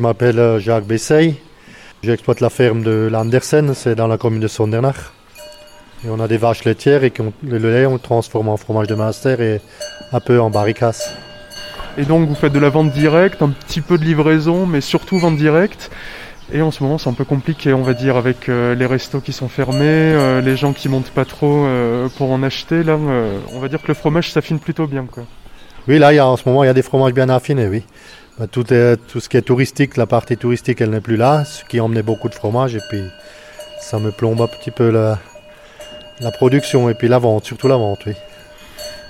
[0.00, 1.34] je m'appelle euh, Jacques Bessey.
[2.02, 4.96] J'exploite la ferme de l'Andersen, c'est dans la commune de Sondernach.
[6.02, 8.94] Et on a des vaches laitières et le lait, on le transforme en fromage de
[8.94, 9.60] master et
[10.10, 11.14] un peu en barricasse.
[11.98, 15.18] Et donc vous faites de la vente directe, un petit peu de livraison, mais surtout
[15.18, 15.90] vente directe.
[16.50, 19.20] Et en ce moment, c'est un peu compliqué, on va dire, avec euh, les restos
[19.20, 22.84] qui sont fermés, euh, les gens qui montent pas trop euh, pour en acheter.
[22.84, 22.96] Là,
[23.52, 25.24] on va dire que le fromage s'affine plutôt bien, quoi.
[25.88, 27.68] Oui, là, il y a, en ce moment, il y a des fromages bien affinés,
[27.68, 27.84] oui.
[28.38, 31.44] Bah, tout, est, tout ce qui est touristique, la partie touristique, elle n'est plus là,
[31.44, 33.02] ce qui emmenait beaucoup de fromage, et puis
[33.80, 35.18] ça me plombe un petit peu la,
[36.20, 38.14] la production, et puis la vente, surtout la vente, oui.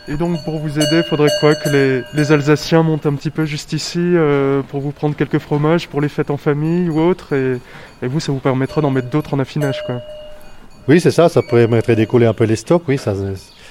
[0.09, 3.45] Et donc pour vous aider, il faudrait quoi Que les, Alsaciens montent un petit peu
[3.45, 7.35] juste ici euh, pour vous prendre quelques fromages pour les fêtes en famille ou autre,
[7.35, 7.61] et,
[8.03, 10.01] vous, ça vous permettra d'en mettre d'autres en affinage, quoi.
[10.89, 12.99] Oui, c'est ça, ça permettrait d'écouler un peu les stocks, oui.
[12.99, 13.15] Ça,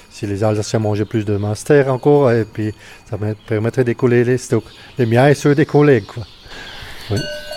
[0.09, 2.73] si les Alsaciens mangeaient plus de master encore, et puis
[3.09, 4.65] ça permettrait d'écouler les stocks,
[4.97, 6.23] les miens et ceux des collègues, quoi.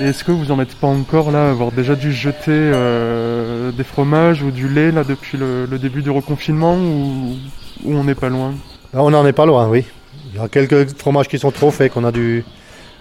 [0.00, 3.84] Et est-ce que vous en êtes pas encore là, avoir déjà dû jeter euh, des
[3.84, 7.36] fromages ou du lait là depuis le, début du reconfinement ou,
[7.84, 8.54] on n'est pas loin?
[8.94, 9.84] On n'en est pas loin, oui.
[10.32, 12.44] Il y a quelques fromages qui sont trop faits qu'on a dû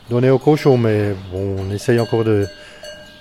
[0.09, 2.45] donner au cochon, mais bon, on essaye encore de.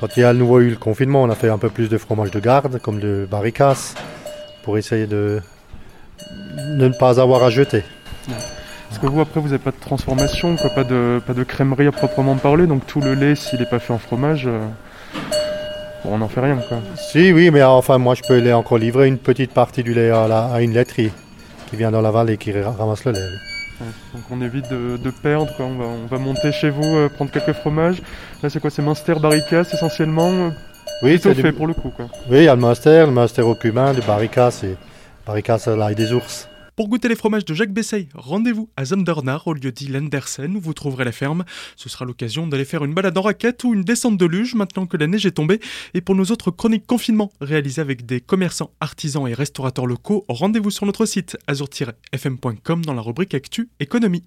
[0.01, 1.89] Quand il y a à nouveau eu le confinement, on a fait un peu plus
[1.89, 3.95] de fromage de garde, comme de barricas,
[4.65, 5.41] pour essayer de
[6.57, 7.85] ne pas avoir à jeter.
[8.89, 11.87] Parce que vous, après, vous n'avez pas de transformation, quoi, pas, de, pas de crèmerie
[11.87, 14.67] à proprement parler, donc tout le lait, s'il n'est pas fait en fromage, euh,
[16.05, 16.59] on n'en fait rien.
[16.69, 16.79] Quoi.
[16.97, 20.25] Si, oui, mais enfin, moi, je peux encore livrer une petite partie du lait à,
[20.25, 21.13] à une laiterie
[21.69, 23.21] qui vient dans la vallée et qui ramasse le lait.
[24.13, 27.53] donc on évite de, perdre, On, va, on, va, monter chez vous, euh, prendre quelques
[27.53, 28.03] fromages.
[28.43, 28.71] Là, c'est quoi?
[28.71, 30.51] C'est Munster Barricas essentiellement euh,
[31.03, 31.91] Oui, c'est fait pour le coup.
[31.91, 32.07] Quoi.
[32.29, 34.77] Oui, il y a le Munster, le Munster au cumin, le Barricas et
[35.27, 36.49] L'ail des ours.
[36.77, 40.61] Pour goûter les fromages de Jacques Bessey, rendez-vous à Zandernach au lieu dit Lendersen où
[40.61, 41.45] vous trouverez la ferme.
[41.77, 44.87] Ce sera l'occasion d'aller faire une balade en raquette ou une descente de luge maintenant
[44.87, 45.61] que la neige est tombée.
[45.93, 50.71] Et pour nos autres chroniques confinement réalisées avec des commerçants, artisans et restaurateurs locaux, rendez-vous
[50.71, 54.25] sur notre site azur-fm.com dans la rubrique Actu Économie.